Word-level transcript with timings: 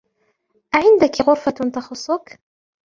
أعندك 0.75 1.21
غرفة 1.21 1.51
تخصك؟ 1.71 2.37